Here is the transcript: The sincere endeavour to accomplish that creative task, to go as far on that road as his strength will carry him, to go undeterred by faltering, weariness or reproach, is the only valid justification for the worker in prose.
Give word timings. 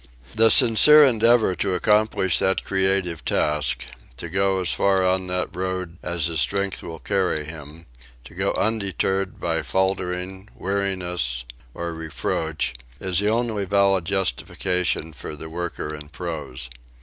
The 0.33 0.49
sincere 0.49 1.05
endeavour 1.05 1.53
to 1.57 1.75
accomplish 1.75 2.39
that 2.39 2.63
creative 2.63 3.23
task, 3.23 3.85
to 4.17 4.29
go 4.29 4.59
as 4.59 4.73
far 4.73 5.05
on 5.05 5.27
that 5.27 5.55
road 5.55 5.99
as 6.01 6.25
his 6.25 6.39
strength 6.39 6.81
will 6.81 6.97
carry 6.97 7.45
him, 7.45 7.85
to 8.23 8.33
go 8.33 8.51
undeterred 8.53 9.39
by 9.39 9.61
faltering, 9.61 10.49
weariness 10.55 11.45
or 11.75 11.93
reproach, 11.93 12.73
is 12.99 13.19
the 13.19 13.29
only 13.29 13.65
valid 13.65 14.05
justification 14.05 15.13
for 15.13 15.35
the 15.35 15.49
worker 15.51 15.93
in 15.93 16.09
prose. 16.09 16.71